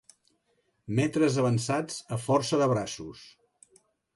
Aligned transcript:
Metres 0.99 1.37
avançats 1.43 1.99
a 2.17 2.19
força 2.27 2.61
de 2.63 2.71
braços. 2.73 3.23